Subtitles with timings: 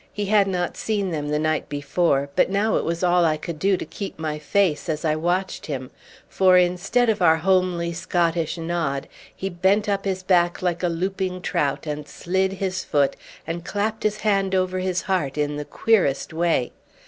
[0.11, 3.59] He had not seen them the night before, but now it was all I could
[3.59, 5.91] do to keep my face as I watched him;
[6.27, 11.39] for instead of our homely Scottish nod, he bent up his back like a louping
[11.39, 16.33] trout, and slid his foot, and clapped his hand over his heart in the queerest
[16.33, 16.71] way.